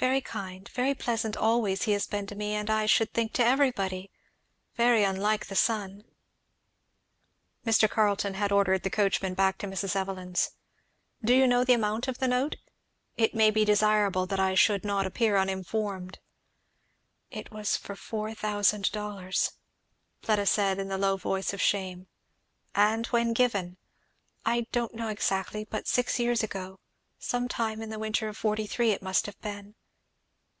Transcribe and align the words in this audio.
"Very 0.00 0.22
kind 0.22 0.66
very 0.70 0.94
pleasant, 0.94 1.36
always, 1.36 1.82
he 1.82 1.92
has 1.92 2.06
been 2.06 2.26
to 2.28 2.34
me, 2.34 2.54
and 2.54 2.70
I 2.70 2.86
should 2.86 3.12
think 3.12 3.34
to 3.34 3.44
everybody, 3.44 4.10
very 4.74 5.04
unlike 5.04 5.44
the 5.46 5.54
son" 5.54 6.04
Mr. 7.66 7.86
Carleton 7.88 8.32
had 8.32 8.50
ordered 8.50 8.82
the 8.82 8.88
coachman 8.88 9.34
back 9.34 9.58
to 9.58 9.66
Mrs. 9.66 9.94
Evelyn's. 9.94 10.52
"Do 11.22 11.34
you 11.34 11.46
know 11.46 11.64
the 11.64 11.74
amount 11.74 12.08
of 12.08 12.16
the 12.16 12.28
note? 12.28 12.56
It 13.18 13.34
may 13.34 13.50
be 13.50 13.62
desirable 13.62 14.24
that 14.24 14.40
I 14.40 14.54
should 14.54 14.86
not 14.86 15.04
appear 15.04 15.36
uninformed." 15.36 16.18
"It 17.30 17.52
was 17.52 17.76
for 17.76 17.94
four 17.94 18.32
thousand 18.34 18.90
dollars" 18.92 19.52
Fleda 20.22 20.46
said 20.46 20.78
in 20.78 20.88
the 20.88 20.96
low 20.96 21.18
voice 21.18 21.52
of 21.52 21.60
shame. 21.60 22.06
"And 22.74 23.04
when 23.08 23.34
given?" 23.34 23.76
"I 24.46 24.62
don't 24.72 24.94
know 24.94 25.08
exactly 25.08 25.64
but 25.66 25.86
six 25.86 26.18
years 26.18 26.42
ago 26.42 26.80
some 27.18 27.48
time 27.48 27.82
in 27.82 27.90
the 27.90 27.98
winter 27.98 28.28
of 28.28 28.38
'43, 28.38 28.92
it 28.92 29.02
must 29.02 29.26
have 29.26 29.38
been." 29.42 29.74